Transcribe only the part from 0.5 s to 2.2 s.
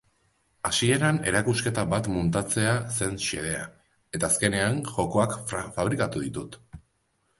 Hasieran erakusketa bat